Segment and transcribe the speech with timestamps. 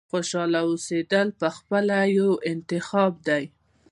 [0.11, 3.43] •خوشحاله اوسېدل پخپله یو انتخاب دی.